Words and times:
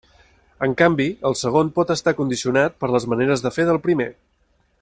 En 0.67 0.71
canvi, 0.79 1.05
el 1.31 1.37
segon 1.43 1.69
pot 1.77 1.93
estar 1.97 2.15
condicionat 2.23 2.81
per 2.83 2.93
les 2.97 3.09
maneres 3.15 3.47
de 3.49 3.57
fer 3.59 3.71
del 3.73 3.83
primer. 3.89 4.13